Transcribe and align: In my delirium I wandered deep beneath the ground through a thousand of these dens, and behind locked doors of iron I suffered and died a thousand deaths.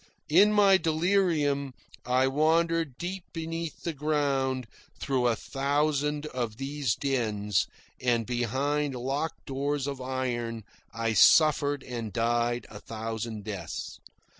In 0.29 0.51
my 0.51 0.77
delirium 0.77 1.75
I 2.07 2.25
wandered 2.25 2.97
deep 2.97 3.23
beneath 3.31 3.83
the 3.83 3.93
ground 3.93 4.65
through 4.99 5.27
a 5.27 5.35
thousand 5.35 6.25
of 6.25 6.57
these 6.57 6.95
dens, 6.95 7.67
and 8.01 8.25
behind 8.25 8.95
locked 8.95 9.45
doors 9.45 9.85
of 9.85 10.01
iron 10.01 10.63
I 10.91 11.13
suffered 11.13 11.83
and 11.83 12.11
died 12.11 12.65
a 12.71 12.79
thousand 12.79 13.43
deaths. 13.43 13.99